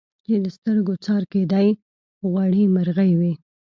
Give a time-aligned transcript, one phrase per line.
[0.25, 1.67] چي د سترګو څار کېدی
[2.31, 3.33] غوړي مرغې وې